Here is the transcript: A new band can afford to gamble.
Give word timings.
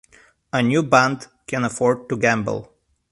A 0.51 0.63
new 0.63 0.81
band 0.81 1.27
can 1.45 1.63
afford 1.63 2.09
to 2.09 2.17
gamble. 2.17 2.73